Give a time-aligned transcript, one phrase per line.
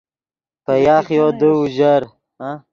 [0.63, 2.01] پے یاخیو دے اوژر